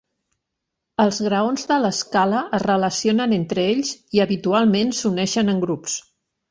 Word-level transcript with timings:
Els 1.03 1.19
graons 1.25 1.67
de 1.73 1.77
l'escala 1.83 2.41
es 2.61 2.65
relacionen 2.67 3.39
entre 3.41 3.67
ells 3.69 3.93
i 4.19 4.27
habitualment 4.27 4.99
s'uneixen 5.03 5.57
en 5.57 5.67
grups. 5.69 6.05